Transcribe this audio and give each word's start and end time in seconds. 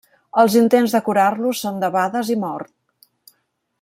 Els 0.43 0.55
intents 0.61 0.95
de 0.95 1.01
curar-lo 1.09 1.51
són 1.59 1.77
debades 1.85 2.33
i 2.37 2.39
mor. 2.47 2.65